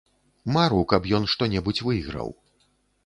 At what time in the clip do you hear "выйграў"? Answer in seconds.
1.89-2.29